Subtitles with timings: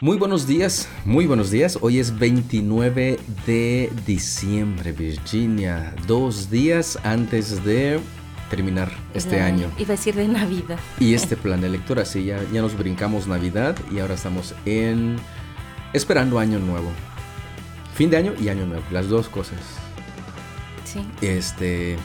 [0.00, 1.78] Muy buenos días, muy buenos días.
[1.82, 5.94] Hoy es 29 de diciembre, Virginia.
[6.06, 8.00] Dos días antes de
[8.48, 9.70] terminar este La- año.
[9.78, 10.78] Iba a decir de Navidad.
[10.98, 15.16] Y este plan de lectura, sí, ya, ya nos brincamos Navidad y ahora estamos en
[15.92, 16.90] esperando año nuevo.
[17.94, 19.58] Fin de año y año nuevo, las dos cosas.
[20.84, 21.06] Sí.
[21.20, 21.96] Este,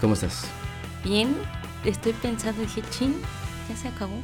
[0.00, 0.44] ¿cómo estás?
[1.02, 1.34] Bien,
[1.84, 3.16] estoy pensando, dije, chin,
[3.68, 4.20] ya se acabó.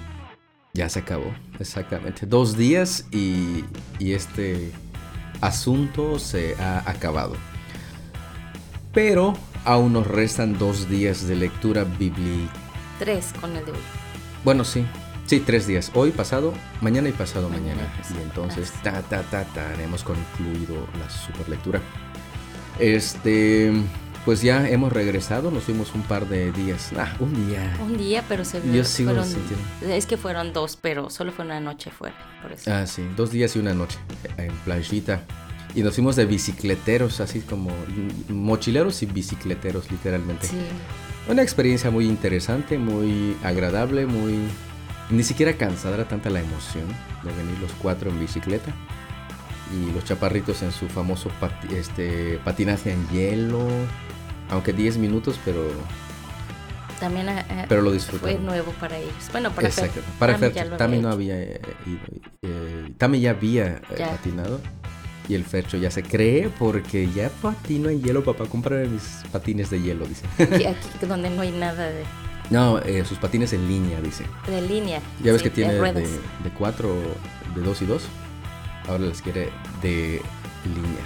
[0.75, 2.25] Ya se acabó, exactamente.
[2.27, 3.65] Dos días y,
[3.99, 4.73] y este
[5.43, 7.35] asunto se ha acabado.
[8.95, 12.53] Pero aún nos restan dos días de lectura bíblica.
[12.99, 13.79] Tres con el de hoy.
[14.45, 14.87] Bueno, sí.
[15.27, 15.91] Sí, tres días.
[15.95, 17.95] Hoy, pasado, mañana y pasado Mañana mañana.
[17.95, 18.21] y pasado.
[18.21, 21.81] Y entonces, ta, ta, ta, ta, haremos concluido la super lectura.
[22.79, 23.73] Este,
[24.25, 25.51] pues ya hemos regresado.
[25.51, 26.91] Nos fuimos un par de días.
[26.97, 27.77] Ah, un día.
[27.83, 29.65] Un día, pero se Yo sigo fueron, sintiendo.
[29.83, 32.17] Es que fueron dos, pero solo fue una noche fuera.
[32.43, 32.73] Por eso.
[32.73, 33.99] Ah, sí, dos días y una noche
[34.37, 35.23] en playita.
[35.75, 37.71] Y nos fuimos de bicicleteros, así como
[38.29, 40.47] mochileros y bicicleteros, literalmente.
[40.47, 40.59] sí.
[41.29, 44.39] Una experiencia muy interesante, muy agradable, muy...
[45.09, 46.89] Ni siquiera cansada, era tanta la emoción
[47.23, 48.75] de venir los cuatro en bicicleta.
[49.71, 53.67] Y los chaparritos en su famoso pati- este, patinaje en hielo.
[54.51, 55.67] Aunque 10 minutos, pero,
[57.01, 58.45] También ah, ah, pero lo fue disfrutaron.
[58.47, 59.15] nuevo para ellos.
[59.33, 59.87] Bueno, para Fer.
[59.87, 60.03] Exacto.
[60.19, 61.61] Para Tami Fer, Tami no había eh,
[62.43, 64.11] eh, Tami ya había eh, Ya.
[64.11, 64.61] patinado.
[65.29, 68.45] Y el Fercho ya se cree porque ya patino en hielo, papá.
[68.47, 70.27] Cómprame mis patines de hielo, dice.
[70.39, 72.03] Aquí, aquí donde no hay nada de,
[72.51, 74.25] No, eh, sus patines en línea, dice.
[74.49, 75.01] de línea.
[75.23, 76.93] Ya ves sí, que tiene de cuatro,
[77.55, 78.03] de dos y dos.
[78.89, 80.21] Ahora les quiere de
[80.65, 81.05] línea.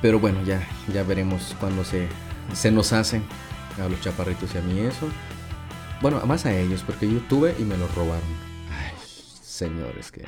[0.00, 2.08] Pero bueno, ya, ya veremos cuando se,
[2.54, 3.22] se nos hacen
[3.82, 5.08] a los chaparritos y a mí eso.
[6.00, 8.22] Bueno, más a ellos, porque yo tuve y me los robaron.
[8.70, 8.92] Ay,
[9.42, 10.24] señores, que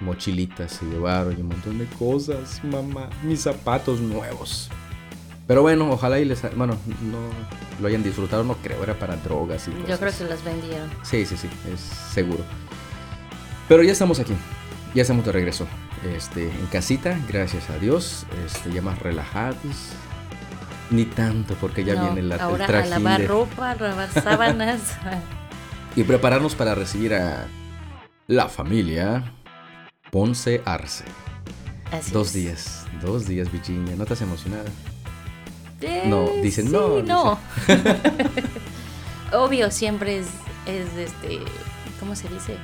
[0.00, 3.10] mochilitas se llevaron y un montón de cosas, mamá.
[3.22, 4.70] Mis zapatos nuevos.
[5.46, 6.40] Pero bueno, ojalá y les...
[6.56, 7.18] Bueno, no
[7.80, 9.88] lo hayan disfrutado, no creo, era para drogas y cosas.
[9.88, 10.90] Yo creo que las vendieron.
[11.02, 12.42] Sí, sí, sí, es seguro.
[13.68, 14.34] Pero ya estamos aquí,
[14.94, 15.66] ya estamos de regreso.
[16.16, 19.56] Este, en casita, gracias a Dios, este, ya más relajados.
[20.90, 24.10] Ni tanto, porque ya No, viene la, el ahora a lavar de- ropa, a lavar
[24.12, 24.80] sábanas.
[25.96, 27.46] y prepararnos para recibir a
[28.26, 29.32] la familia
[30.10, 31.04] Ponce Arce.
[31.90, 32.34] Así Dos es.
[32.34, 33.94] días, dos días, Virginia.
[33.96, 34.64] ¿No estás emocionada?
[35.80, 37.38] Eh, No, dicen sí, no, no.
[39.32, 40.26] Obvio, siempre es,
[40.66, 41.40] es este,
[41.98, 42.56] ¿cómo se dice?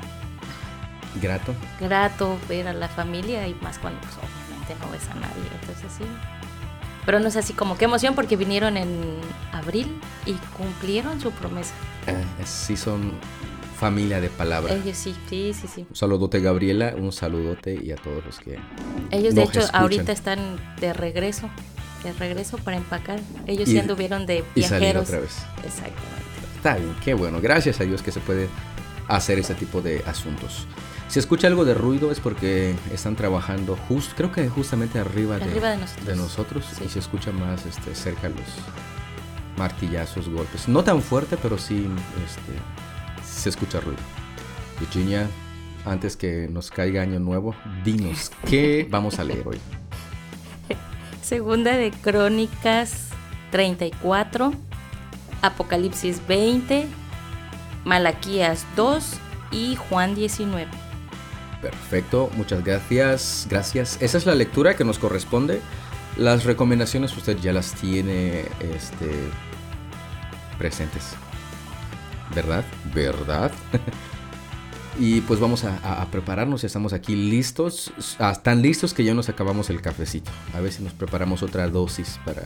[1.20, 1.54] Grato.
[1.80, 5.42] Grato ver a la familia y más cuando pues, obviamente no ves a nadie.
[5.60, 6.04] Entonces sí.
[7.06, 9.16] Pero no es así como qué emoción porque vinieron en
[9.52, 11.72] abril y cumplieron su promesa.
[12.06, 13.12] Eh, sí son
[13.78, 14.74] familia de palabra.
[14.74, 15.86] Ellos sí, sí, sí, sí.
[15.88, 16.94] Un saludote, Gabriela.
[16.96, 18.58] Un saludote y a todos los que
[19.10, 19.80] Ellos de hecho escuchan.
[19.80, 20.38] ahorita están
[20.78, 21.48] de regreso,
[22.04, 23.18] de regreso para empacar.
[23.46, 25.04] Ellos Y- sí anduvieron de y salir viajeros.
[25.08, 25.38] otra vez.
[25.64, 26.20] Exactamente.
[26.56, 27.40] Está bien, qué bueno.
[27.40, 28.48] Gracias a Dios que se puede
[29.08, 30.66] hacer ese tipo de asuntos.
[31.10, 35.46] Si escucha algo de ruido es porque están trabajando justo, creo que justamente arriba de,
[35.76, 36.06] nosotros.
[36.06, 36.84] de nosotros Sí.
[36.84, 38.38] y se escucha más este, cerca los
[39.56, 40.68] martillazos, golpes.
[40.68, 41.88] No tan fuerte, pero sí
[42.24, 43.98] este, se escucha ruido.
[44.78, 45.28] Virginia,
[45.84, 49.58] antes que nos caiga año nuevo, dinos, ¿qué vamos a leer hoy?
[51.22, 53.08] Segunda de Crónicas
[53.50, 54.52] 34,
[55.42, 56.86] Apocalipsis 20,
[57.84, 59.14] Malaquías 2
[59.50, 60.68] y Juan 19.
[61.62, 63.46] Perfecto, muchas gracias.
[63.50, 63.98] Gracias.
[64.00, 65.60] Esa es la lectura que nos corresponde.
[66.16, 68.40] Las recomendaciones usted ya las tiene
[68.74, 69.10] este,
[70.58, 71.10] presentes.
[72.34, 72.64] ¿Verdad?
[72.94, 73.50] ¿Verdad?
[74.98, 76.62] y pues vamos a, a- prepararnos.
[76.62, 77.92] Ya estamos aquí listos.
[78.18, 80.30] Ah, tan listos que ya nos acabamos el cafecito.
[80.54, 82.42] A ver si nos preparamos otra dosis para,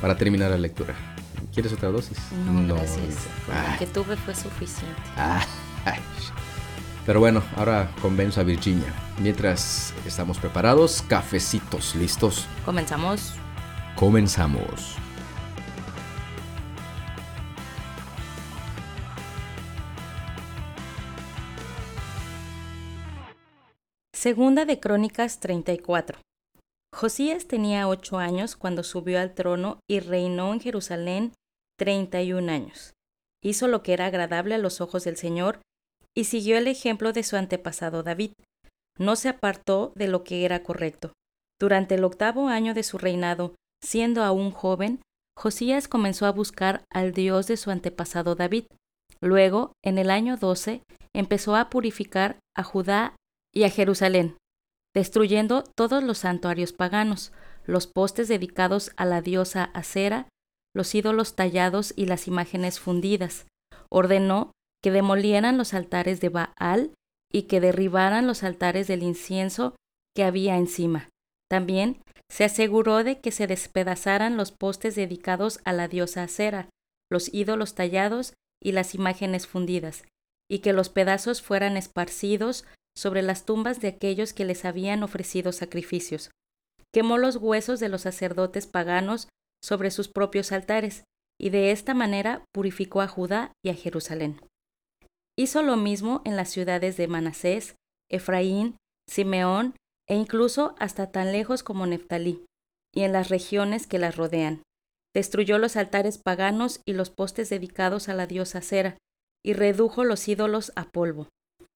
[0.00, 0.94] para terminar la lectura.
[1.54, 2.18] ¿Quieres otra dosis?
[2.46, 2.98] No, gracias.
[3.46, 3.78] Con la Ay.
[3.78, 5.00] que tuve fue suficiente.
[5.16, 5.44] Ah,
[5.84, 6.00] ay.
[7.06, 8.92] Pero bueno, ahora convenzo a Virginia.
[9.18, 12.46] Mientras estamos preparados, cafecitos listos.
[12.64, 13.34] Comenzamos.
[13.96, 14.96] Comenzamos.
[24.12, 26.18] Segunda de Crónicas 34.
[26.94, 31.32] Josías tenía ocho años cuando subió al trono y reinó en Jerusalén
[31.78, 32.92] 31 años.
[33.42, 35.60] Hizo lo que era agradable a los ojos del Señor
[36.16, 38.32] y siguió el ejemplo de su antepasado David.
[38.98, 41.12] No se apartó de lo que era correcto.
[41.60, 45.00] Durante el octavo año de su reinado, siendo aún joven,
[45.36, 48.64] Josías comenzó a buscar al Dios de su antepasado David.
[49.20, 50.82] Luego, en el año 12,
[51.14, 53.14] empezó a purificar a Judá
[53.54, 54.36] y a Jerusalén,
[54.94, 57.32] destruyendo todos los santuarios paganos,
[57.64, 60.28] los postes dedicados a la diosa Acera,
[60.74, 63.46] los ídolos tallados y las imágenes fundidas.
[63.88, 66.92] Ordenó que demolieran los altares de Baal
[67.32, 69.76] y que derribaran los altares del incienso
[70.14, 71.08] que había encima.
[71.48, 76.68] También se aseguró de que se despedazaran los postes dedicados a la diosa Acera,
[77.10, 80.04] los ídolos tallados y las imágenes fundidas,
[80.48, 82.64] y que los pedazos fueran esparcidos
[82.96, 86.30] sobre las tumbas de aquellos que les habían ofrecido sacrificios.
[86.92, 89.28] Quemó los huesos de los sacerdotes paganos
[89.62, 91.04] sobre sus propios altares,
[91.40, 94.40] y de esta manera purificó a Judá y a Jerusalén.
[95.40, 97.76] Hizo lo mismo en las ciudades de Manasés,
[98.10, 98.76] Efraín,
[99.08, 99.74] Simeón
[100.06, 102.44] e incluso hasta tan lejos como Neftalí,
[102.94, 104.62] y en las regiones que las rodean.
[105.14, 108.98] Destruyó los altares paganos y los postes dedicados a la diosa Cera,
[109.42, 111.28] y redujo los ídolos a polvo.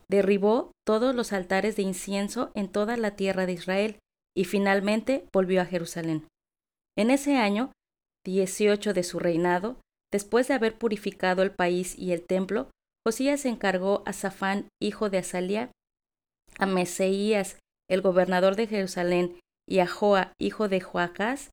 [0.09, 3.99] Derribó todos los altares de incienso en toda la tierra de Israel,
[4.37, 6.29] y finalmente volvió a Jerusalén.
[6.99, 7.73] En ese año,
[8.27, 9.81] 18 de su reinado,
[10.13, 12.69] después de haber purificado el país y el templo,
[13.07, 15.71] Josías encargó a Safán, hijo de Azalía,
[16.59, 17.59] a Meseías,
[17.91, 21.51] el gobernador de Jerusalén, y a Joa, hijo de Joacás,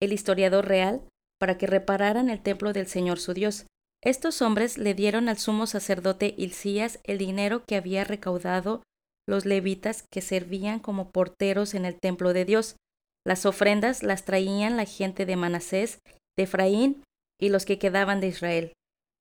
[0.00, 1.02] el historiador real,
[1.40, 3.66] para que repararan el templo del Señor su Dios.
[4.02, 8.82] Estos hombres le dieron al sumo sacerdote Hilcías el dinero que había recaudado
[9.28, 12.76] los levitas que servían como porteros en el templo de Dios.
[13.24, 15.98] Las ofrendas las traían la gente de Manasés,
[16.36, 17.04] de Efraín
[17.40, 18.72] y los que quedaban de Israel,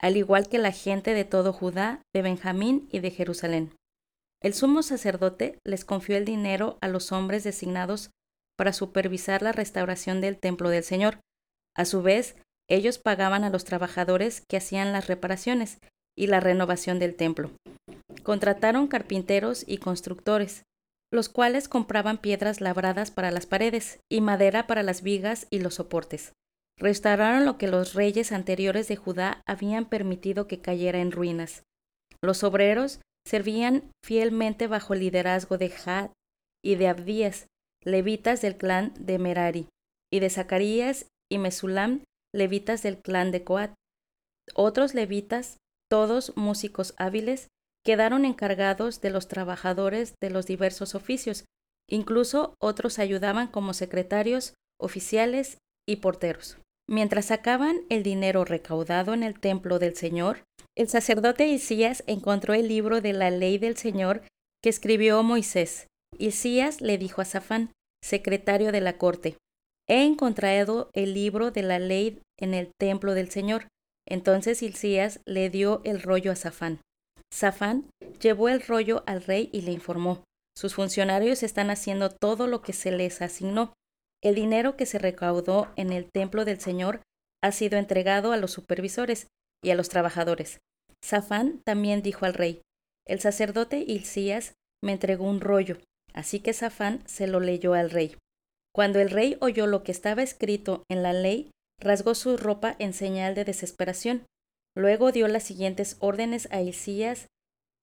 [0.01, 3.75] al igual que la gente de todo Judá, de Benjamín y de Jerusalén.
[4.41, 8.09] El sumo sacerdote les confió el dinero a los hombres designados
[8.57, 11.19] para supervisar la restauración del templo del Señor.
[11.75, 12.35] A su vez,
[12.67, 15.77] ellos pagaban a los trabajadores que hacían las reparaciones
[16.17, 17.51] y la renovación del templo.
[18.23, 20.63] Contrataron carpinteros y constructores,
[21.11, 25.75] los cuales compraban piedras labradas para las paredes y madera para las vigas y los
[25.75, 26.33] soportes.
[26.81, 31.63] Restauraron lo que los reyes anteriores de Judá habían permitido que cayera en ruinas.
[32.23, 36.09] Los obreros servían fielmente bajo el liderazgo de Had
[36.65, 37.45] y de Abdías,
[37.83, 39.67] levitas del clan de Merari,
[40.11, 43.73] y de Zacarías y Mesulam, levitas del clan de Coat.
[44.55, 45.57] Otros levitas,
[45.87, 47.47] todos músicos hábiles,
[47.85, 51.45] quedaron encargados de los trabajadores de los diversos oficios,
[51.87, 56.57] incluso otros ayudaban como secretarios, oficiales y porteros.
[56.91, 60.43] Mientras sacaban el dinero recaudado en el templo del Señor,
[60.75, 64.23] el sacerdote Isías encontró el libro de la ley del Señor
[64.61, 65.87] que escribió Moisés.
[66.17, 67.71] Isías le dijo a Safán,
[68.03, 69.37] secretario de la corte,
[69.87, 73.67] He encontrado el libro de la ley en el templo del Señor.
[74.05, 76.81] Entonces Isías le dio el rollo a Safán.
[77.33, 77.89] Safán
[78.21, 80.25] llevó el rollo al rey y le informó.
[80.57, 83.73] Sus funcionarios están haciendo todo lo que se les asignó.
[84.23, 87.01] El dinero que se recaudó en el templo del Señor
[87.43, 89.27] ha sido entregado a los supervisores
[89.63, 90.59] y a los trabajadores.
[91.03, 92.61] Safán también dijo al rey,
[93.07, 94.53] el sacerdote Hilcías
[94.83, 95.77] me entregó un rollo,
[96.13, 98.15] así que Safán se lo leyó al rey.
[98.73, 102.93] Cuando el rey oyó lo que estaba escrito en la ley, rasgó su ropa en
[102.93, 104.23] señal de desesperación.
[104.75, 107.27] Luego dio las siguientes órdenes a Hilcías,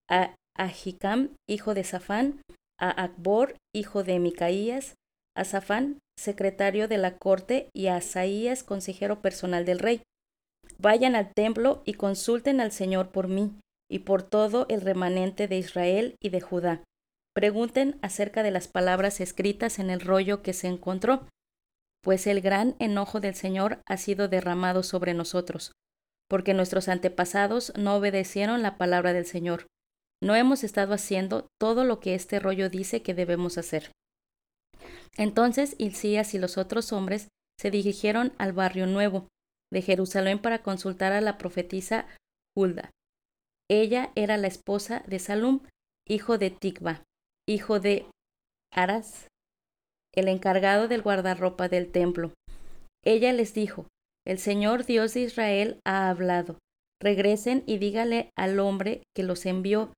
[0.09, 2.41] a Ahikam, hijo de Safán,
[2.79, 4.95] a Akbor, hijo de Micaías,
[5.39, 10.03] a Safán, secretario de la corte, y a Asaías, consejero personal del rey.
[10.79, 13.53] Vayan al templo y consulten al Señor por mí
[13.91, 16.83] y por todo el remanente de Israel y de Judá.
[17.35, 21.27] Pregunten acerca de las palabras escritas en el rollo que se encontró,
[22.03, 25.73] pues el gran enojo del Señor ha sido derramado sobre nosotros,
[26.29, 29.67] porque nuestros antepasados no obedecieron la palabra del Señor.
[30.21, 33.93] No hemos estado haciendo todo lo que este rollo dice que debemos hacer.
[35.19, 37.29] Entonces Hilcías y los otros hombres
[37.61, 39.27] se dirigieron al barrio nuevo
[39.73, 42.07] de Jerusalén para consultar a la profetisa
[42.57, 42.91] Hulda.
[43.69, 45.61] Ella era la esposa de Salum,
[46.07, 47.03] hijo de Tikva,
[47.47, 48.07] hijo de
[48.73, 49.27] Aras,
[50.15, 52.33] el encargado del guardarropa del templo.
[53.05, 53.87] Ella les dijo,
[54.27, 56.59] El Señor Dios de Israel ha hablado.
[57.01, 59.93] Regresen y dígale al hombre que los envió.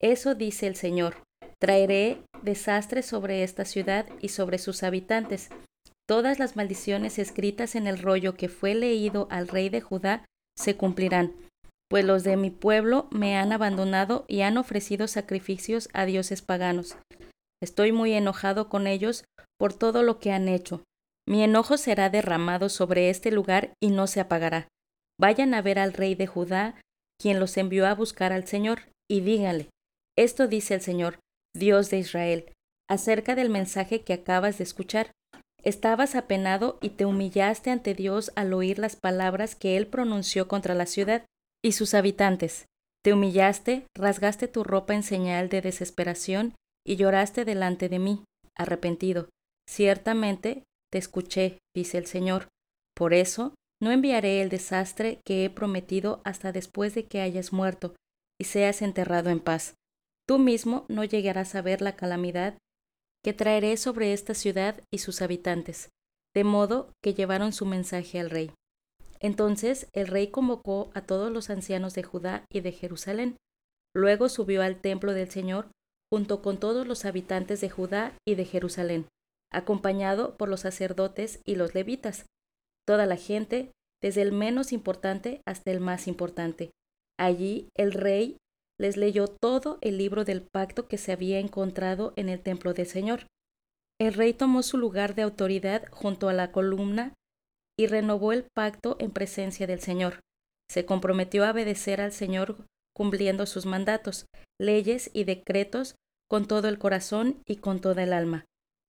[0.00, 1.22] Eso dice el Señor.
[1.58, 5.48] Traeré desastre sobre esta ciudad y sobre sus habitantes.
[6.06, 10.24] Todas las maldiciones escritas en el rollo que fue leído al rey de Judá
[10.56, 11.32] se cumplirán,
[11.88, 16.96] pues los de mi pueblo me han abandonado y han ofrecido sacrificios a dioses paganos.
[17.62, 19.24] Estoy muy enojado con ellos
[19.58, 20.82] por todo lo que han hecho.
[21.26, 24.68] Mi enojo será derramado sobre este lugar y no se apagará.
[25.18, 26.74] Vayan a ver al rey de Judá
[27.18, 29.68] quien los envió a buscar al Señor, y díganle,
[30.18, 31.18] esto dice el Señor,
[31.54, 32.52] Dios de Israel,
[32.88, 35.12] acerca del mensaje que acabas de escuchar.
[35.62, 40.74] Estabas apenado y te humillaste ante Dios al oír las palabras que Él pronunció contra
[40.74, 41.24] la ciudad
[41.64, 42.66] y sus habitantes.
[43.02, 46.54] Te humillaste, rasgaste tu ropa en señal de desesperación
[46.86, 48.24] y lloraste delante de mí,
[48.56, 49.28] arrepentido.
[49.68, 52.48] Ciertamente te escuché, dice el Señor.
[52.94, 57.94] Por eso no enviaré el desastre que he prometido hasta después de que hayas muerto
[58.40, 59.74] y seas enterrado en paz.
[60.26, 62.56] Tú mismo no llegarás a ver la calamidad
[63.22, 65.88] que traeré sobre esta ciudad y sus habitantes,
[66.34, 68.50] de modo que llevaron su mensaje al rey.
[69.20, 73.36] Entonces el rey convocó a todos los ancianos de Judá y de Jerusalén.
[73.94, 75.70] Luego subió al templo del Señor
[76.12, 79.06] junto con todos los habitantes de Judá y de Jerusalén,
[79.50, 82.26] acompañado por los sacerdotes y los levitas,
[82.86, 86.70] toda la gente, desde el menos importante hasta el más importante.
[87.18, 88.36] Allí el rey
[88.78, 92.86] les leyó todo el libro del pacto que se había encontrado en el templo del
[92.86, 93.26] Señor.
[94.00, 97.14] El rey tomó su lugar de autoridad junto a la columna
[97.78, 100.20] y renovó el pacto en presencia del Señor.
[100.68, 104.26] Se comprometió a obedecer al Señor cumpliendo sus mandatos,
[104.60, 105.96] leyes y decretos
[106.28, 108.44] con todo el corazón y con toda el alma.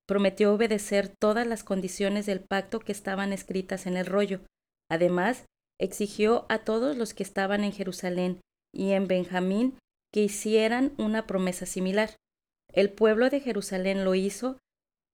[0.07, 4.41] Prometió obedecer todas las condiciones del pacto que estaban escritas en el rollo.
[4.89, 5.45] Además,
[5.79, 8.39] exigió a todos los que estaban en Jerusalén
[8.75, 9.79] y en Benjamín
[10.13, 12.15] que hicieran una promesa similar.
[12.71, 14.57] El pueblo de Jerusalén lo hizo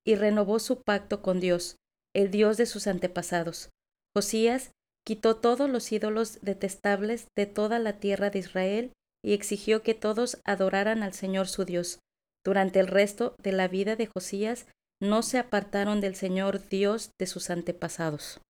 [0.05, 1.75] y renovó su pacto con Dios,
[2.13, 3.69] el Dios de sus antepasados.
[4.15, 4.71] Josías
[5.05, 10.41] quitó todos los ídolos detestables de toda la tierra de Israel y exigió que todos
[10.43, 11.99] adoraran al Señor su Dios.
[12.43, 14.65] Durante el resto de la vida de Josías
[14.99, 18.41] no se apartaron del Señor Dios de sus antepasados.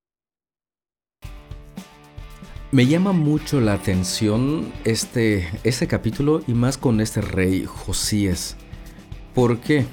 [2.71, 5.49] Me llama mucho la atención este,
[5.89, 8.55] capítulo y más con este rey Josías.
[9.35, 9.83] ¿Por qué?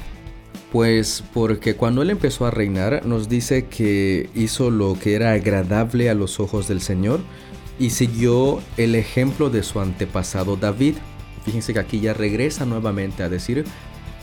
[0.70, 6.08] Pues porque cuando él empezó a reinar nos dice que hizo lo que era agradable
[6.08, 7.18] a los ojos del Señor
[7.80, 10.94] y siguió el ejemplo de su antepasado David.
[11.44, 13.64] Fíjense que aquí ya regresa nuevamente a decir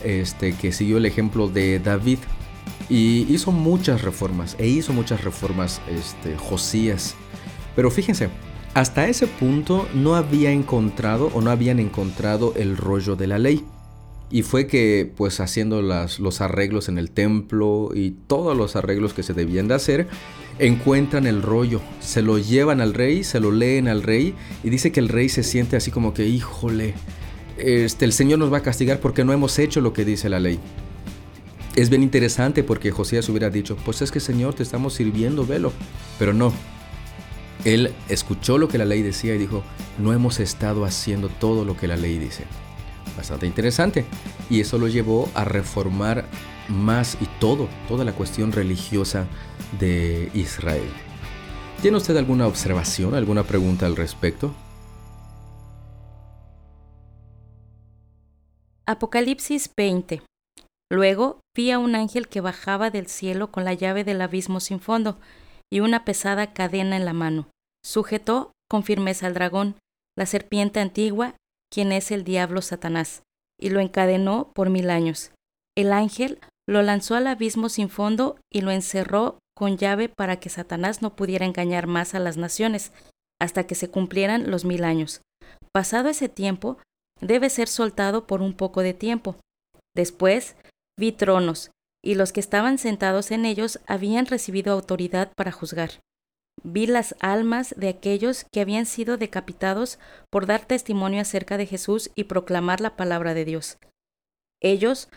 [0.01, 2.19] este, que siguió el ejemplo de David
[2.88, 7.17] y hizo muchas reformas e hizo muchas reformas este, Josías.
[7.75, 8.29] Pero fíjense,
[8.74, 13.63] hasta ese punto no había encontrado o no habían encontrado el rollo de la ley.
[14.32, 19.24] Y fue que, pues haciendo los arreglos en el templo y todos los arreglos que
[19.24, 20.08] se debían de hacer,
[20.60, 24.91] encuentran el rollo, se lo llevan al rey, se lo leen al rey y dice
[24.91, 26.96] que el rey se siente así como que, híjole,
[27.58, 30.39] este, el Señor nos va a castigar porque no hemos hecho lo que dice la
[30.39, 30.60] ley.
[31.75, 35.72] Es bien interesante porque Josías hubiera dicho, pues es que Señor te estamos sirviendo, velo.
[36.17, 36.53] Pero no,
[37.63, 39.63] él escuchó lo que la ley decía y dijo,
[39.97, 42.45] no hemos estado haciendo todo lo que la ley dice.
[43.15, 44.05] Bastante interesante.
[44.50, 46.25] Y eso lo llevó a reformar
[46.67, 49.27] más y todo, toda la cuestión religiosa
[49.79, 50.89] de Israel.
[51.81, 54.53] ¿Tiene usted alguna observación, alguna pregunta al respecto?
[58.85, 60.21] Apocalipsis 20.
[60.91, 64.79] Luego vi a un ángel que bajaba del cielo con la llave del abismo sin
[64.79, 65.17] fondo
[65.72, 67.50] y una pesada cadena en la mano.
[67.84, 69.75] Sujetó con firmeza al dragón,
[70.17, 71.36] la serpiente antigua,
[71.72, 73.24] quien es el diablo Satanás,
[73.60, 75.31] y lo encadenó por mil años.
[75.75, 80.50] El ángel lo lanzó al abismo sin fondo y lo encerró con llave para que
[80.50, 82.91] Satanás no pudiera engañar más a las naciones,
[83.39, 85.22] hasta que se cumplieran los mil años.
[85.72, 86.77] Pasado ese tiempo,
[87.22, 89.36] debe ser soltado por un poco de tiempo.
[89.95, 90.55] Después
[90.98, 91.72] vi tronos,
[92.05, 95.91] y los que estaban sentados en ellos habían recibido autoridad para juzgar
[96.63, 100.00] vi las almas de aquellos que habían sido decapitados
[100.31, 103.77] por dar testimonio acerca de Jesús y proclamar la palabra de Dios.
[104.62, 105.09] Ellos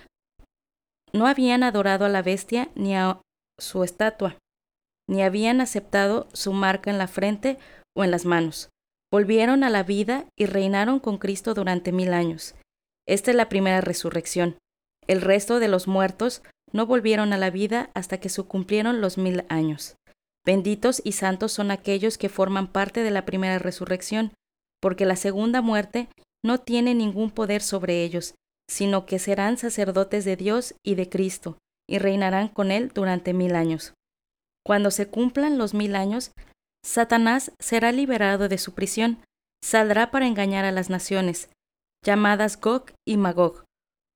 [1.12, 3.20] no habían adorado a la bestia ni a
[3.58, 4.36] su estatua,
[5.08, 7.58] ni habían aceptado su marca en la frente
[7.96, 8.68] o en las manos.
[9.10, 12.56] Volvieron a la vida y reinaron con Cristo durante mil años.
[13.06, 14.58] Esta es la primera resurrección.
[15.06, 19.18] El resto de los muertos no volvieron a la vida hasta que se cumplieron los
[19.18, 19.96] mil años.
[20.44, 24.32] Benditos y santos son aquellos que forman parte de la primera resurrección,
[24.80, 26.08] porque la segunda muerte
[26.44, 28.34] no tiene ningún poder sobre ellos,
[28.68, 31.58] sino que serán sacerdotes de Dios y de Cristo,
[31.88, 33.94] y reinarán con Él durante mil años.
[34.64, 36.32] Cuando se cumplan los mil años,
[36.84, 39.18] Satanás será liberado de su prisión,
[39.62, 41.50] saldrá para engañar a las naciones,
[42.04, 43.64] llamadas Gog y Magog,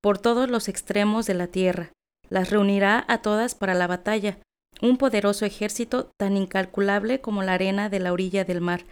[0.03, 1.93] por todos los extremos de la tierra,
[2.33, 4.39] las reunirá a todas para la batalla,
[4.81, 8.87] un poderoso ejército tan incalculable como la arena de la orilla del mar,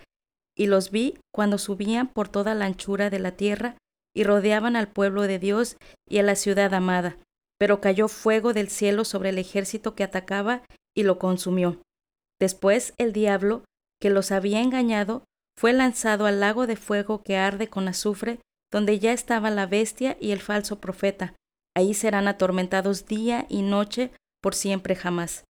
[0.54, 3.76] y los vi cuando subían por toda la anchura de la tierra
[4.14, 7.16] y rodeaban al pueblo de Dios y a la ciudad amada.
[7.58, 10.62] Pero cayó fuego del cielo sobre el ejército que atacaba
[10.94, 11.80] y lo consumió.
[12.38, 13.64] Después el diablo,
[14.02, 15.24] que los había engañado,
[15.58, 18.38] fue lanzado al lago de fuego que arde con azufre,
[18.70, 21.34] donde ya estaba la bestia y el falso profeta.
[21.76, 24.10] Ahí serán atormentados día y noche
[24.42, 25.44] por siempre jamás.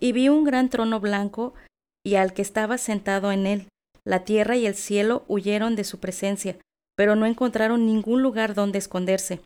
[0.00, 1.54] Y vi un gran trono blanco
[2.04, 3.68] y al que estaba sentado en él.
[4.04, 6.58] La tierra y el cielo huyeron de su presencia,
[6.96, 9.40] pero no encontraron ningún lugar donde esconderse.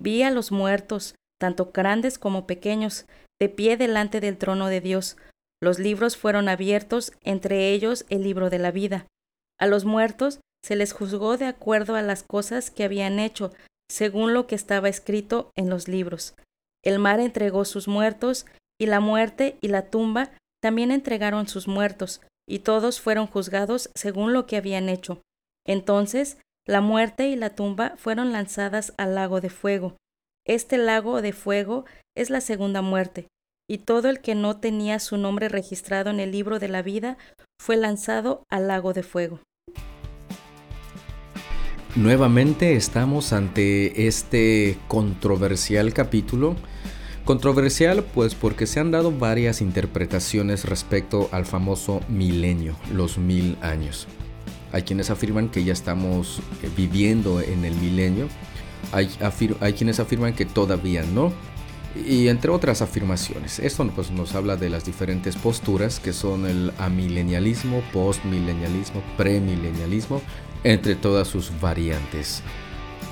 [0.00, 3.06] Vi a los muertos, tanto grandes como pequeños,
[3.40, 5.16] de pie delante del trono de Dios.
[5.60, 9.06] Los libros fueron abiertos, entre ellos el libro de la vida.
[9.58, 13.52] A los muertos se les juzgó de acuerdo a las cosas que habían hecho,
[13.94, 16.34] según lo que estaba escrito en los libros.
[16.84, 18.44] El mar entregó sus muertos,
[18.76, 24.32] y la muerte y la tumba también entregaron sus muertos, y todos fueron juzgados según
[24.32, 25.22] lo que habían hecho.
[25.64, 29.96] Entonces la muerte y la tumba fueron lanzadas al lago de fuego.
[30.44, 31.84] Este lago de fuego
[32.16, 33.28] es la segunda muerte,
[33.70, 37.16] y todo el que no tenía su nombre registrado en el libro de la vida
[37.62, 39.38] fue lanzado al lago de fuego.
[41.96, 46.56] Nuevamente estamos ante este controversial capítulo.
[47.24, 54.08] Controversial pues porque se han dado varias interpretaciones respecto al famoso milenio, los mil años.
[54.72, 58.26] Hay quienes afirman que ya estamos eh, viviendo en el milenio.
[58.90, 59.06] Hay,
[59.74, 61.32] quienes afirman que todavía no.
[62.08, 63.60] Y entre otras afirmaciones.
[63.60, 70.20] Esto pues, nos habla de las diferentes posturas que son el amilenialismo, postmilenialismo, premilenialismo,
[70.64, 72.42] entre todas sus variantes.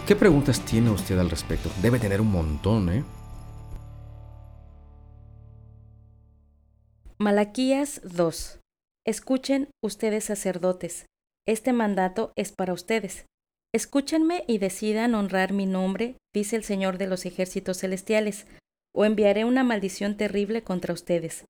[0.06, 1.71] ¿Qué preguntas tiene usted al respecto?
[1.80, 3.04] Debe tener un montón, ¿eh?
[7.18, 8.59] Malaquías 2.
[9.06, 11.06] Escuchen ustedes sacerdotes,
[11.47, 13.27] este mandato es para ustedes.
[13.74, 18.46] Escúchenme y decidan honrar mi nombre, dice el Señor de los ejércitos celestiales,
[18.94, 21.44] o enviaré una maldición terrible contra ustedes.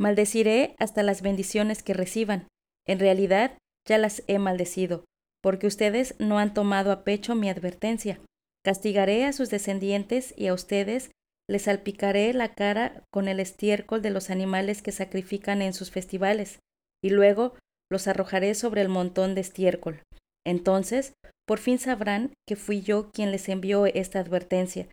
[0.00, 2.48] Maldeciré hasta las bendiciones que reciban.
[2.86, 3.56] En realidad,
[3.88, 5.04] ya las he maldecido,
[5.44, 8.18] porque ustedes no han tomado a pecho mi advertencia.
[8.64, 11.10] Castigaré a sus descendientes y a ustedes
[11.50, 16.60] les salpicaré la cara con el estiércol de los animales que sacrifican en sus festivales,
[17.04, 17.52] y luego
[17.92, 20.00] los arrojaré sobre el montón de estiércol.
[20.46, 21.12] Entonces,
[21.46, 24.88] por fin sabrán que fui yo quien les envió esta advertencia,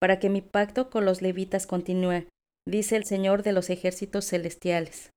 [0.00, 2.28] para que mi pacto con los levitas continúe,
[2.64, 5.10] dice el Señor de los ejércitos celestiales.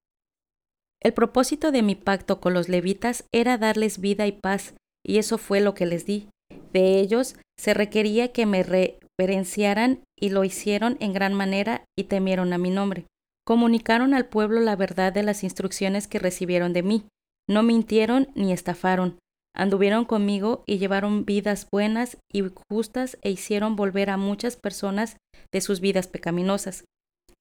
[1.01, 4.73] El propósito de mi pacto con los levitas era darles vida y paz,
[5.05, 6.27] y eso fue lo que les di.
[6.73, 12.53] De ellos se requería que me reverenciaran y lo hicieron en gran manera y temieron
[12.53, 13.05] a mi nombre.
[13.45, 17.05] Comunicaron al pueblo la verdad de las instrucciones que recibieron de mí,
[17.49, 19.17] no mintieron ni estafaron.
[19.55, 25.17] Anduvieron conmigo y llevaron vidas buenas y justas e hicieron volver a muchas personas
[25.51, 26.85] de sus vidas pecaminosas.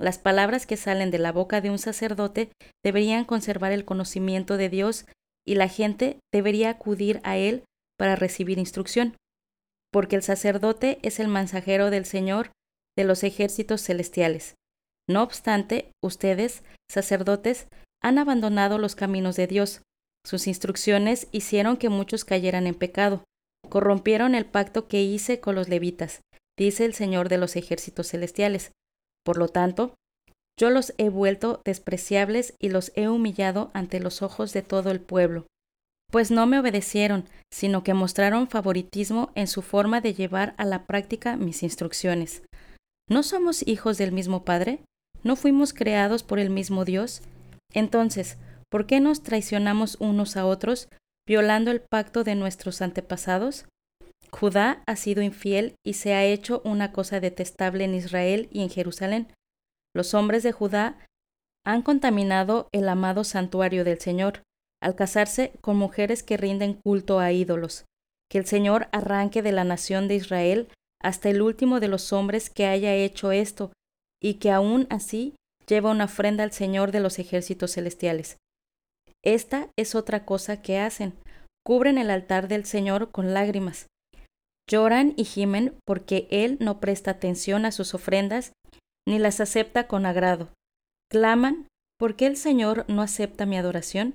[0.00, 2.50] Las palabras que salen de la boca de un sacerdote
[2.84, 5.06] deberían conservar el conocimiento de Dios
[5.46, 7.64] y la gente debería acudir a él
[7.98, 9.16] para recibir instrucción,
[9.92, 12.52] porque el sacerdote es el mensajero del Señor
[12.96, 14.54] de los ejércitos celestiales.
[15.08, 17.66] No obstante, ustedes, sacerdotes,
[18.02, 19.82] han abandonado los caminos de Dios,
[20.24, 23.24] sus instrucciones hicieron que muchos cayeran en pecado,
[23.68, 26.20] corrompieron el pacto que hice con los levitas,
[26.58, 28.72] dice el Señor de los ejércitos celestiales.
[29.28, 29.92] Por lo tanto,
[30.58, 35.02] yo los he vuelto despreciables y los he humillado ante los ojos de todo el
[35.02, 35.44] pueblo,
[36.10, 40.86] pues no me obedecieron, sino que mostraron favoritismo en su forma de llevar a la
[40.86, 42.42] práctica mis instrucciones.
[43.06, 44.78] ¿No somos hijos del mismo Padre?
[45.22, 47.20] ¿No fuimos creados por el mismo Dios?
[47.74, 48.38] Entonces,
[48.70, 50.88] ¿Por qué nos traicionamos unos a otros,
[51.26, 53.66] violando el pacto de nuestros antepasados?
[54.30, 58.70] Judá ha sido infiel y se ha hecho una cosa detestable en Israel y en
[58.70, 59.32] Jerusalén.
[59.94, 60.98] Los hombres de Judá
[61.64, 64.42] han contaminado el amado santuario del Señor,
[64.80, 67.84] al casarse con mujeres que rinden culto a ídolos.
[68.30, 70.68] Que el Señor arranque de la nación de Israel
[71.00, 73.72] hasta el último de los hombres que haya hecho esto,
[74.20, 75.34] y que aún así
[75.66, 78.36] lleva una ofrenda al Señor de los ejércitos celestiales.
[79.24, 81.14] Esta es otra cosa que hacen.
[81.64, 83.86] Cubren el altar del Señor con lágrimas.
[84.68, 88.52] Lloran y gimen porque Él no presta atención a sus ofrendas
[89.08, 90.50] ni las acepta con agrado.
[91.10, 91.66] Claman,
[91.98, 94.14] ¿por qué el Señor no acepta mi adoración?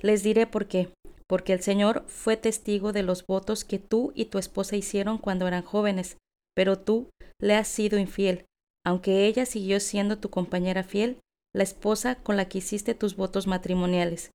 [0.00, 0.90] Les diré por qué.
[1.28, 5.46] Porque el Señor fue testigo de los votos que tú y tu esposa hicieron cuando
[5.46, 6.16] eran jóvenes,
[6.54, 8.46] pero tú le has sido infiel.
[8.86, 11.18] Aunque ella siguió siendo tu compañera fiel,
[11.54, 14.30] la esposa con la que hiciste tus votos matrimoniales.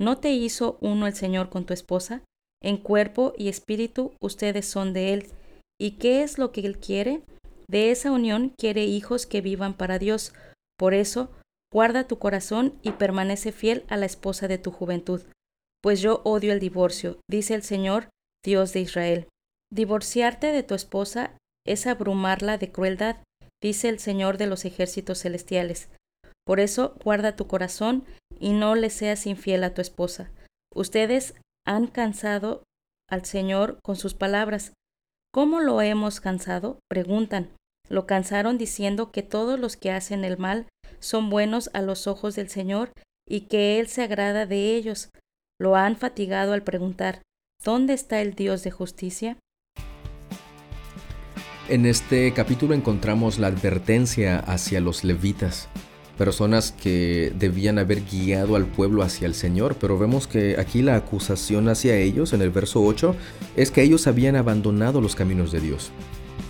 [0.00, 2.22] ¿No te hizo uno el Señor con tu esposa?
[2.62, 5.28] En cuerpo y espíritu ustedes son de Él.
[5.80, 7.22] ¿Y qué es lo que Él quiere?
[7.68, 10.34] De esa unión quiere hijos que vivan para Dios.
[10.78, 11.30] Por eso,
[11.72, 15.22] guarda tu corazón y permanece fiel a la esposa de tu juventud.
[15.82, 18.08] Pues yo odio el divorcio, dice el Señor,
[18.44, 19.28] Dios de Israel.
[19.72, 23.16] Divorciarte de tu esposa es abrumarla de crueldad,
[23.62, 25.88] dice el Señor de los ejércitos celestiales.
[26.44, 28.04] Por eso guarda tu corazón
[28.38, 30.30] y no le seas infiel a tu esposa.
[30.74, 31.34] Ustedes
[31.66, 32.64] han cansado
[33.08, 34.72] al Señor con sus palabras.
[35.32, 36.80] ¿Cómo lo hemos cansado?
[36.88, 37.50] preguntan.
[37.88, 40.68] Lo cansaron diciendo que todos los que hacen el mal
[41.00, 42.92] son buenos a los ojos del Señor
[43.28, 45.10] y que Él se agrada de ellos.
[45.60, 47.22] Lo han fatigado al preguntar,
[47.62, 49.36] ¿dónde está el Dios de justicia?
[51.68, 55.68] En este capítulo encontramos la advertencia hacia los levitas,
[56.20, 60.94] personas que debían haber guiado al pueblo hacia el Señor, pero vemos que aquí la
[60.96, 63.16] acusación hacia ellos en el verso 8
[63.56, 65.92] es que ellos habían abandonado los caminos de Dios.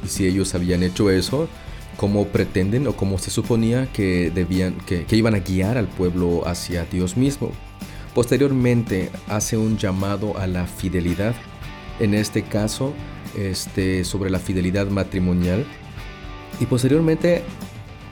[0.04, 1.48] Y si ellos habían hecho eso,
[1.96, 6.48] ¿cómo pretenden o cómo se suponía que debían que, que iban a guiar al pueblo
[6.48, 7.52] hacia Dios mismo?
[8.12, 11.37] Posteriormente hace un llamado a la fidelidad.
[12.00, 12.92] En este caso,
[13.38, 15.64] este, sobre la fidelidad matrimonial.
[16.59, 17.44] Y posteriormente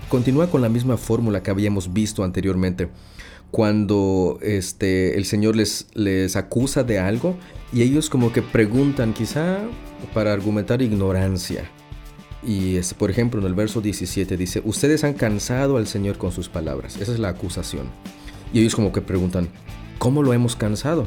[0.09, 2.89] continúa con la misma fórmula que habíamos visto anteriormente.
[3.51, 7.37] Cuando este, el Señor les, les acusa de algo
[7.73, 9.61] y ellos como que preguntan quizá
[10.13, 11.71] para argumentar ignorancia.
[12.43, 16.33] Y es, por ejemplo en el verso 17 dice, ustedes han cansado al Señor con
[16.33, 16.97] sus palabras.
[16.97, 17.87] Esa es la acusación.
[18.53, 19.49] Y ellos como que preguntan,
[19.99, 21.07] ¿cómo lo hemos cansado?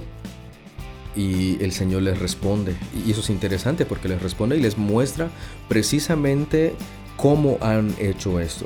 [1.15, 2.75] y el Señor les responde.
[3.05, 5.29] Y eso es interesante porque les responde y les muestra
[5.67, 6.73] precisamente
[7.17, 8.65] cómo han hecho esto.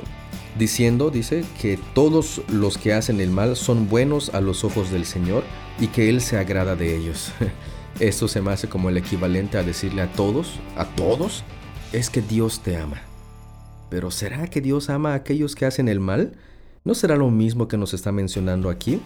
[0.58, 5.04] Diciendo, dice, que todos los que hacen el mal son buenos a los ojos del
[5.04, 5.44] Señor
[5.78, 7.32] y que Él se agrada de ellos.
[8.00, 11.44] Esto se me hace como el equivalente a decirle a todos, a todos,
[11.92, 13.02] es que Dios te ama.
[13.90, 16.32] Pero ¿será que Dios ama a aquellos que hacen el mal?
[16.84, 19.00] ¿No será lo mismo que nos está mencionando aquí?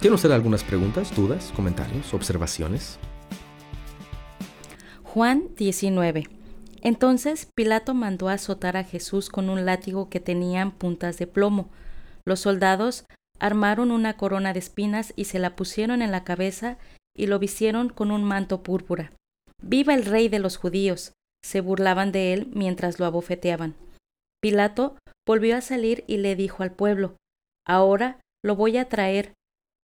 [0.00, 2.98] ¿Tiene usted algunas preguntas, dudas, comentarios, observaciones?
[5.02, 6.28] Juan 19.
[6.84, 11.70] Entonces Pilato mandó azotar a Jesús con un látigo que tenían puntas de plomo.
[12.26, 13.06] Los soldados
[13.40, 16.78] armaron una corona de espinas y se la pusieron en la cabeza
[17.16, 19.12] y lo vistieron con un manto púrpura.
[19.62, 21.12] ¡Viva el rey de los judíos!
[21.42, 23.74] se burlaban de él mientras lo abofeteaban.
[24.40, 27.16] Pilato volvió a salir y le dijo al pueblo,
[27.66, 29.34] Ahora lo voy a traer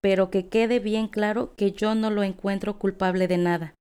[0.02, 3.76] pero que quede bien claro que yo no lo encuentro culpable de nada.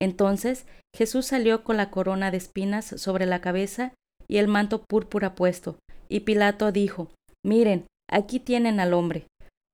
[0.00, 3.92] Entonces Jesús salió con la corona de espinas sobre la cabeza
[4.28, 5.78] y el manto púrpura puesto,
[6.08, 7.10] y Pilato dijo,
[7.44, 9.26] Miren, aquí tienen al hombre.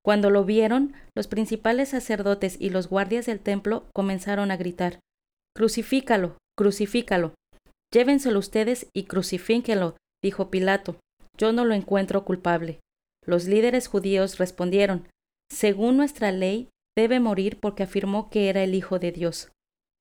[0.05, 4.99] Cuando lo vieron, los principales sacerdotes y los guardias del templo comenzaron a gritar,
[5.55, 7.35] Crucifícalo, crucifícalo.
[7.93, 10.97] Llévenselo ustedes y crucifíquenlo, dijo Pilato.
[11.37, 12.81] Yo no lo encuentro culpable.
[13.27, 15.09] Los líderes judíos respondieron,
[15.51, 19.51] según nuestra ley, debe morir porque afirmó que era el Hijo de Dios.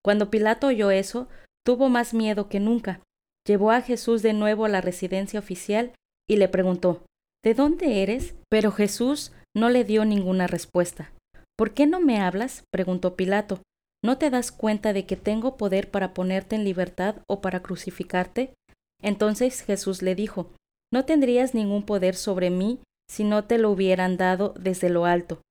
[0.03, 1.27] Cuando Pilato oyó eso,
[1.65, 3.01] tuvo más miedo que nunca.
[3.45, 5.93] Llevó a Jesús de nuevo a la residencia oficial
[6.27, 7.03] y le preguntó,
[7.43, 8.35] ¿De dónde eres?
[8.49, 11.11] Pero Jesús no le dio ninguna respuesta.
[11.57, 12.63] ¿Por qué no me hablas?
[12.71, 13.61] preguntó Pilato.
[14.03, 18.53] ¿No te das cuenta de que tengo poder para ponerte en libertad o para crucificarte?
[19.01, 20.51] Entonces Jesús le dijo,
[20.91, 25.41] No tendrías ningún poder sobre mí si no te lo hubieran dado desde lo alto.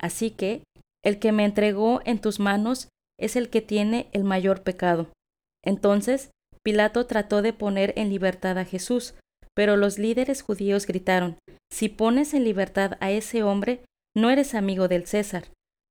[0.00, 0.62] Así que,
[1.04, 2.88] el que me entregó en tus manos
[3.18, 5.08] es el que tiene el mayor pecado.
[5.64, 6.30] Entonces,
[6.62, 9.14] Pilato trató de poner en libertad a Jesús,
[9.54, 11.38] pero los líderes judíos gritaron,
[11.70, 13.84] Si pones en libertad a ese hombre,
[14.16, 15.44] no eres amigo del César.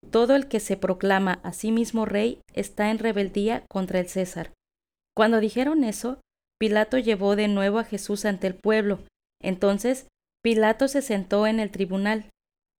[0.10, 4.54] Todo el que se proclama a sí mismo rey está en rebeldía contra el César.
[5.16, 6.20] Cuando dijeron eso,
[6.60, 9.00] Pilato llevó de nuevo a Jesús ante el pueblo.
[9.42, 10.08] Entonces
[10.44, 12.30] Pilato se sentó en el tribunal,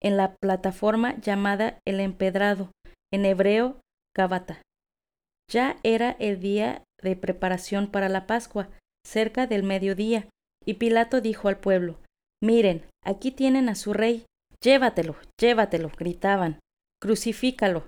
[0.02, 2.72] en la plataforma llamada el empedrado,
[3.12, 3.78] en hebreo
[4.18, 4.62] Gabata.
[5.50, 8.70] Ya era el día de preparación para la Pascua,
[9.06, 10.28] cerca del mediodía,
[10.66, 12.00] y Pilato dijo al pueblo,
[12.44, 14.26] Miren, aquí tienen a su rey,
[14.62, 16.60] llévatelo, llévatelo, gritaban,
[17.02, 17.88] crucifícalo.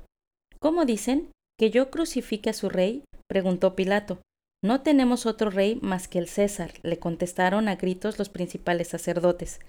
[0.60, 1.32] ¿Cómo dicen?
[1.58, 3.04] ¿Que yo crucifique a su rey?
[3.28, 4.22] preguntó Pilato.
[4.64, 9.60] No tenemos otro rey más que el César, le contestaron a gritos los principales sacerdotes.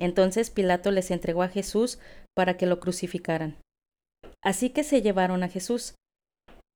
[0.00, 1.98] Entonces Pilato les entregó a Jesús
[2.34, 3.58] para que lo crucificaran.
[4.42, 5.94] Así que se llevaron a Jesús.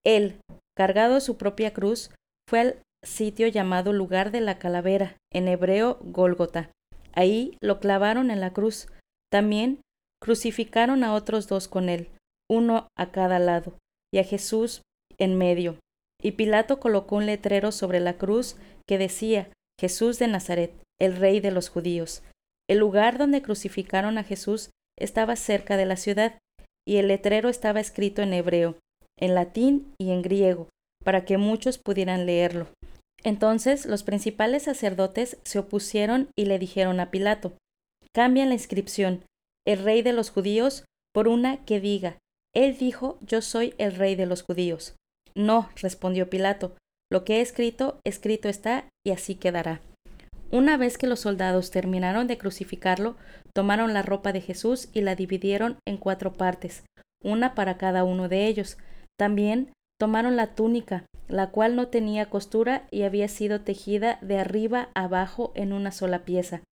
[0.05, 0.41] Él,
[0.77, 2.11] cargado su propia cruz,
[2.49, 6.71] fue al sitio llamado lugar de la calavera, en hebreo Gólgota.
[7.13, 8.89] Ahí lo clavaron en la cruz.
[9.31, 9.81] También
[10.21, 12.11] crucificaron a otros dos con él,
[12.51, 13.79] uno a cada lado,
[14.13, 14.83] y a Jesús
[15.19, 15.79] en medio.
[16.21, 18.57] Y Pilato colocó un letrero sobre la cruz
[18.89, 22.23] que decía, Jesús de Nazaret, el rey de los judíos.
[22.69, 26.39] El lugar donde crucificaron a Jesús estaba cerca de la ciudad,
[26.87, 28.77] y el letrero estaba escrito en hebreo,
[29.19, 30.69] en latín y en griego,
[31.05, 32.69] para que muchos pudieran leerlo.
[33.23, 37.55] Entonces los principales sacerdotes se opusieron y le dijeron a Pilato,
[38.13, 39.25] Cambia la inscripción,
[39.67, 42.19] el rey de los judíos, por una que diga,
[42.55, 44.95] Él dijo, yo soy el rey de los judíos.
[45.35, 46.77] No, respondió Pilato,
[47.11, 49.81] lo que he escrito, escrito está, y así quedará.
[50.51, 53.17] Una vez que los soldados terminaron de crucificarlo,
[53.53, 56.85] tomaron la ropa de Jesús y la dividieron en cuatro partes,
[57.23, 58.79] una para cada uno de ellos.
[59.19, 64.89] También tomaron la túnica, la cual no tenía costura y había sido tejida de arriba
[64.95, 66.63] abajo en una sola pieza.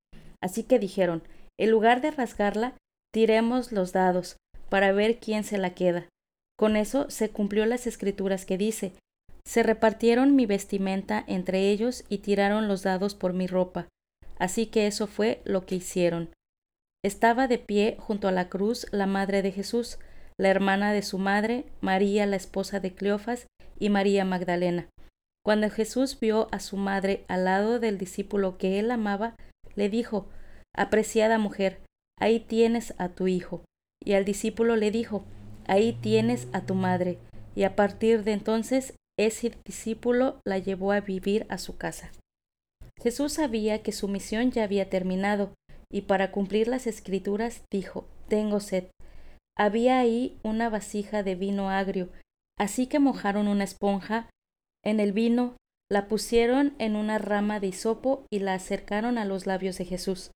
[0.40, 1.22] Así que dijeron,
[1.58, 2.74] en lugar de rasgarla,
[3.12, 4.36] tiremos los dados,
[4.68, 6.08] para ver quién se la queda.
[6.58, 8.92] Con eso se cumplió las escrituras que dice,
[9.44, 13.88] se repartieron mi vestimenta entre ellos y tiraron los dados por mi ropa.
[14.38, 16.30] Así que eso fue lo que hicieron.
[17.04, 19.98] Estaba de pie junto a la cruz la madre de Jesús,
[20.38, 23.46] la hermana de su madre, María la esposa de Cleofas
[23.78, 24.88] y María Magdalena.
[25.44, 29.34] Cuando Jesús vio a su madre al lado del discípulo que él amaba,
[29.74, 30.26] le dijo,
[30.74, 31.80] Apreciada mujer,
[32.18, 33.62] ahí tienes a tu hijo.
[34.04, 35.24] Y al discípulo le dijo,
[35.66, 37.18] Ahí tienes a tu madre.
[37.54, 42.10] Y a partir de entonces ese discípulo la llevó a vivir a su casa.
[43.00, 45.54] Jesús sabía que su misión ya había terminado,
[45.90, 48.84] y para cumplir las escrituras dijo, Tengo sed.
[49.56, 52.08] Había ahí una vasija de vino agrio,
[52.58, 54.30] así que mojaron una esponja
[54.84, 55.56] en el vino,
[55.90, 60.30] la pusieron en una rama de hisopo y la acercaron a los labios de Jesús.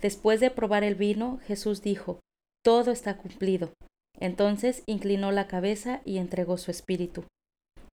[0.00, 2.20] Después de probar el vino, Jesús dijo,
[2.62, 3.72] Todo está cumplido.
[4.20, 7.24] Entonces inclinó la cabeza y entregó su espíritu.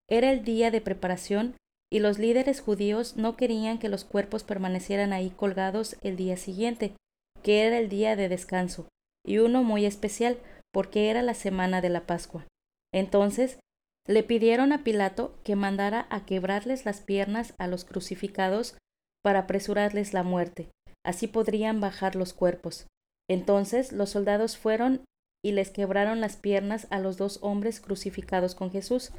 [0.09, 1.55] Era el día de preparación
[1.91, 6.95] y los líderes judíos no querían que los cuerpos permanecieran ahí colgados el día siguiente,
[7.41, 8.87] que era el día de descanso,
[9.25, 10.37] y uno muy especial
[10.75, 12.45] porque era la semana de la Pascua.
[12.93, 13.61] Entonces
[14.09, 18.77] le pidieron a Pilato que mandara a quebrarles las piernas a los crucificados
[19.23, 20.71] para apresurarles la muerte,
[21.05, 22.87] así podrían bajar los cuerpos.
[23.29, 25.05] Entonces los soldados fueron
[25.41, 29.13] y les quebraron las piernas a los dos hombres crucificados con Jesús,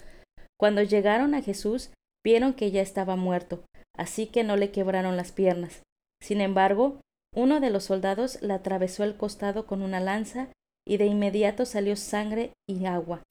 [0.60, 1.88] cuando llegaron a Jesús,
[2.22, 3.64] vieron que ya estaba muerto,
[3.96, 5.84] así que no le quebraron las piernas.
[6.22, 7.00] Sin embargo,
[7.34, 10.50] uno de los soldados le atravesó el costado con una lanza
[10.86, 13.22] y de inmediato salió sangre y agua.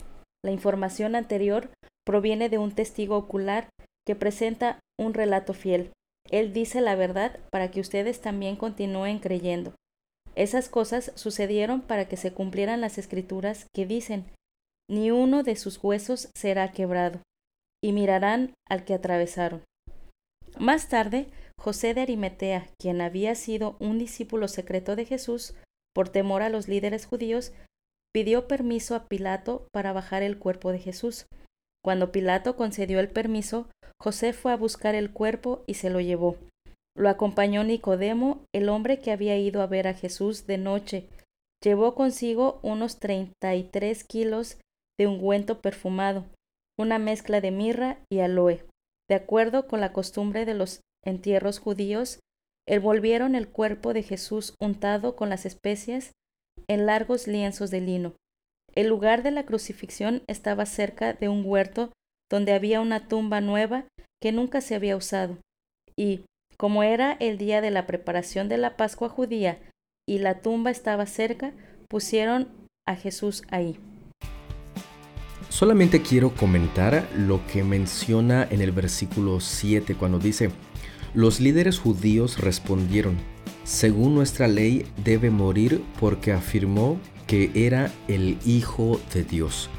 [0.44, 1.70] La información anterior
[2.06, 3.70] proviene de un testigo ocular
[4.06, 5.92] que presenta un relato fiel.
[6.30, 9.74] Él dice la verdad para que ustedes también continúen creyendo.
[10.36, 14.26] Esas cosas sucedieron para que se cumplieran las escrituras que dicen
[14.90, 17.22] ni uno de sus huesos será quebrado,
[17.84, 19.64] y mirarán al que atravesaron.
[20.60, 25.56] Más tarde, José de Arimetea, quien había sido un discípulo secreto de Jesús,
[25.96, 27.54] por temor a los líderes judíos,
[28.14, 31.26] pidió permiso a Pilato para bajar el cuerpo de Jesús.
[31.84, 33.70] Cuando Pilato concedió el permiso,
[34.02, 36.36] José fue a buscar el cuerpo y se lo llevó.
[36.98, 41.08] Lo acompañó Nicodemo, el hombre que había ido a ver a Jesús de noche.
[41.64, 44.58] Llevó consigo unos treinta y tres kilos
[44.98, 46.26] de ungüento perfumado,
[46.78, 48.64] una mezcla de mirra y aloe.
[49.10, 52.20] De acuerdo con la costumbre de los entierros judíos,
[52.68, 56.12] envolvieron el cuerpo de Jesús untado con las especias
[56.68, 58.14] en largos lienzos de lino.
[58.74, 61.92] El lugar de la crucifixión estaba cerca de un huerto
[62.30, 63.86] donde había una tumba nueva
[64.22, 65.38] que nunca se había usado.
[65.98, 66.26] Y,
[66.58, 69.60] como era el día de la preparación de la Pascua judía
[70.08, 71.54] y la tumba estaba cerca,
[71.88, 72.48] pusieron
[72.88, 73.78] a Jesús ahí.
[75.50, 80.52] Solamente quiero comentar lo que menciona en el versículo 7 cuando dice,
[81.16, 83.16] los líderes judíos respondieron,
[83.64, 89.70] según nuestra ley debe morir porque afirmó que era el Hijo de Dios.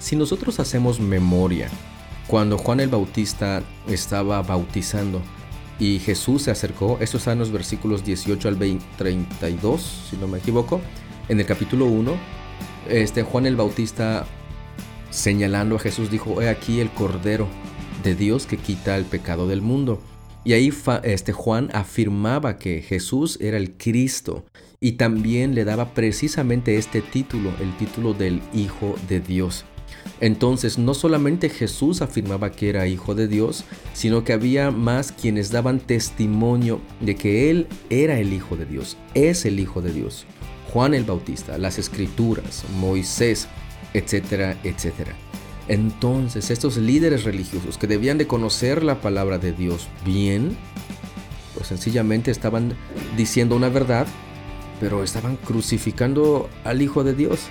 [0.00, 1.68] Si nosotros hacemos memoria,
[2.26, 5.20] cuando Juan el Bautista estaba bautizando
[5.78, 8.58] y Jesús se acercó, esto está en los versículos 18 al
[8.96, 10.80] 32, si no me equivoco,
[11.28, 12.12] en el capítulo 1,
[12.88, 14.24] este Juan el Bautista
[15.10, 17.48] señalando a Jesús, dijo, he aquí el Cordero
[18.02, 20.00] de Dios que quita el pecado del mundo.
[20.44, 20.72] Y ahí
[21.04, 24.44] este Juan afirmaba que Jesús era el Cristo
[24.78, 29.64] y también le daba precisamente este título, el título del Hijo de Dios.
[30.20, 35.50] Entonces no solamente Jesús afirmaba que era Hijo de Dios, sino que había más quienes
[35.50, 40.26] daban testimonio de que Él era el Hijo de Dios, es el Hijo de Dios.
[40.72, 43.48] Juan el Bautista, las Escrituras, Moisés,
[43.94, 45.14] etcétera, etcétera.
[45.68, 50.56] Entonces, estos líderes religiosos que debían de conocer la palabra de Dios bien,
[51.54, 52.74] pues sencillamente estaban
[53.16, 54.06] diciendo una verdad,
[54.80, 57.48] pero estaban crucificando al Hijo de Dios.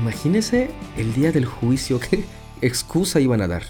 [0.00, 2.24] Imagínese el día del juicio, qué
[2.62, 3.64] excusa iban a dar.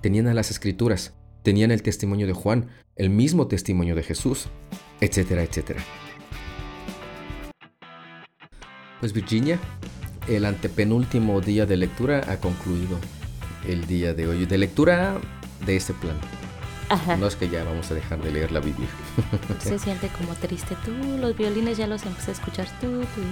[0.00, 4.48] Tenían a las escrituras, tenían el testimonio de Juan, el mismo testimonio de Jesús,
[5.00, 5.80] etcétera, etcétera.
[9.00, 9.58] Pues Virginia,
[10.30, 12.98] el antepenúltimo día de lectura ha concluido
[13.66, 14.46] el día de hoy.
[14.46, 15.18] De lectura
[15.66, 16.16] de este plan.
[17.20, 18.88] No es que ya vamos a dejar de leer la Biblia.
[19.60, 20.76] Se siente como triste.
[20.84, 22.66] Tú, los violines ya los empecé a escuchar.
[22.80, 23.22] Tú, tú,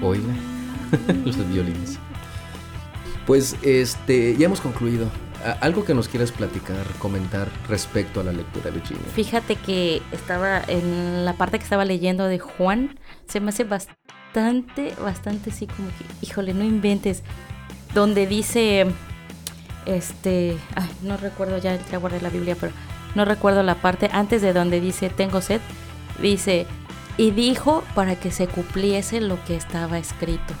[0.00, 0.34] tú, Oiga,
[1.24, 1.98] los violines.
[3.26, 5.08] Pues este, ya hemos concluido.
[5.60, 9.02] Algo que nos quieras platicar, comentar respecto a la lectura, Virginia.
[9.12, 14.00] Fíjate que estaba en la parte que estaba leyendo de Juan, se me hace bastante,
[14.34, 17.22] bastante así como que, híjole, no inventes,
[17.94, 18.86] donde dice,
[19.86, 22.72] este, ay, no recuerdo, ya, ya guardé la Biblia, pero
[23.14, 25.60] no recuerdo la parte antes de donde dice, tengo sed,
[26.20, 26.66] dice,
[27.16, 30.54] y dijo para que se cumpliese lo que estaba escrito,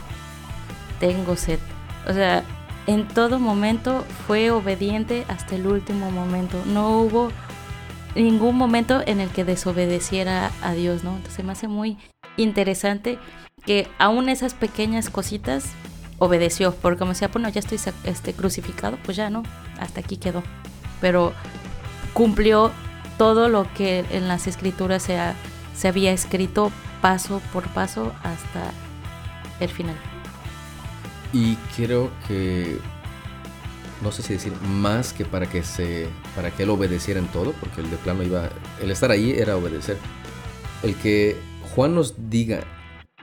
[1.00, 1.58] tengo sed.
[2.06, 2.44] O sea,
[2.86, 6.62] en todo momento fue obediente hasta el último momento.
[6.66, 7.30] No hubo
[8.14, 11.16] ningún momento en el que desobedeciera a Dios, ¿no?
[11.16, 11.96] Entonces me hace muy
[12.36, 13.18] interesante
[13.64, 15.64] que aún esas pequeñas cositas
[16.18, 19.42] obedeció, porque como decía, bueno, ya estoy este, crucificado, pues ya no,
[19.78, 20.42] hasta aquí quedó.
[21.00, 21.32] Pero
[22.12, 22.70] cumplió
[23.18, 25.18] todo lo que en las escrituras se,
[25.76, 26.70] se había escrito
[27.00, 28.72] paso por paso hasta
[29.60, 29.96] el final.
[31.32, 32.78] Y creo que
[34.02, 37.52] no sé si decir más que para que se para que él obedeciera en todo,
[37.52, 39.96] porque el de plano iba el estar ahí era obedecer.
[40.82, 41.36] El que
[41.74, 42.64] Juan nos diga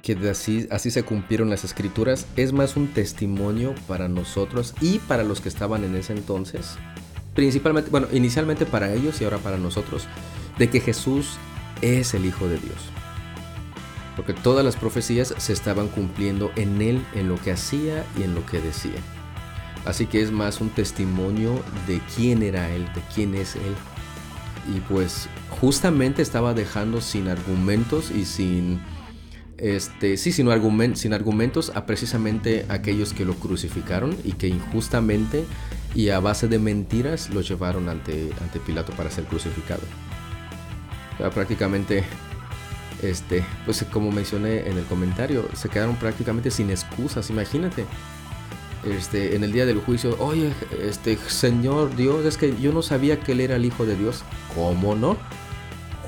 [0.02, 5.24] que así, así se cumplieron las escrituras es más un testimonio para nosotros y para
[5.24, 6.78] los que estaban en ese entonces,
[7.36, 10.08] principalmente, bueno, inicialmente para ellos y ahora para nosotros,
[10.58, 11.38] de que Jesús
[11.82, 12.92] es el Hijo de Dios
[14.20, 18.36] porque todas las profecías se estaban cumpliendo en él, en lo que hacía y en
[18.36, 19.00] lo que decía.
[19.86, 23.74] Así que es más un testimonio de quién era él, de quién es él.
[24.76, 25.30] Y pues
[25.62, 28.82] justamente estaba dejando sin argumentos y sin
[29.62, 30.48] este sí sin,
[30.95, 35.45] sin argumentos a precisamente aquellos que lo crucificaron y que injustamente
[35.95, 39.82] y a base de mentiras lo llevaron ante, ante Pilato para ser crucificado.
[41.34, 42.04] prácticamente
[43.02, 47.86] este, pues como mencioné en el comentario, se quedaron prácticamente sin excusas, imagínate.
[48.86, 53.19] Este, en el día del juicio, oye, este, Señor Dios, es que yo no sabía
[53.19, 54.24] que él era el Hijo de Dios.
[54.56, 55.17] ¿Cómo no?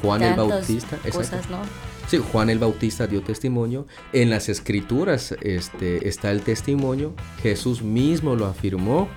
[0.02, 1.60] Juan el Bautista, cosas, ¿no?
[2.08, 3.88] Sí, Juan el Bautista dio testimonio.
[4.14, 7.14] En las escrituras este, está el testimonio.
[7.42, 9.08] Jesús mismo lo afirmó,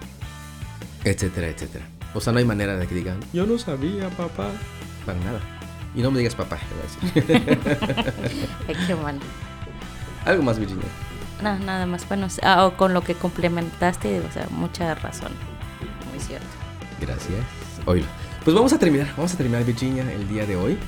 [1.05, 1.87] etcétera, etcétera.
[2.15, 4.51] O sea, no hay manera de que digan, yo no sabía, papá.
[5.05, 5.41] Para nada.
[5.95, 8.87] Y no me digas papá, te voy a decir.
[8.87, 9.19] qué mal.
[10.25, 10.87] Algo más, Virginia.
[11.43, 12.09] No, nada más.
[12.09, 15.33] Bueno, ah, con lo que complementaste, o sea, mucha razón.
[16.11, 16.47] Muy cierto.
[17.01, 17.45] Gracias.
[17.87, 18.07] Oílo.
[18.45, 20.79] Pues vamos a terminar, vamos a terminar, Virginia, el día de hoy.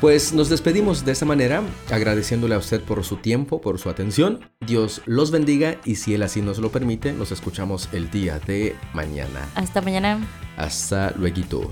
[0.00, 4.40] Pues nos despedimos de esta manera, agradeciéndole a usted por su tiempo, por su atención.
[4.66, 8.74] Dios los bendiga y si Él así nos lo permite, nos escuchamos el día de
[8.94, 9.46] mañana.
[9.54, 10.26] Hasta mañana.
[10.56, 11.70] Hasta luego.